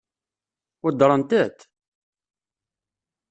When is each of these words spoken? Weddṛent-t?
Weddṛent-t? 0.83 1.31